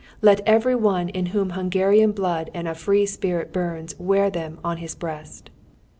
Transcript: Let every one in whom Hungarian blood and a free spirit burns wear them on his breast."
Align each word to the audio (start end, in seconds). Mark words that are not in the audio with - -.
Let 0.23 0.41
every 0.47 0.73
one 0.73 1.09
in 1.09 1.27
whom 1.27 1.51
Hungarian 1.51 2.11
blood 2.11 2.49
and 2.55 2.67
a 2.67 2.73
free 2.73 3.05
spirit 3.05 3.53
burns 3.53 3.93
wear 3.99 4.31
them 4.31 4.57
on 4.63 4.77
his 4.77 4.95
breast." 4.95 5.51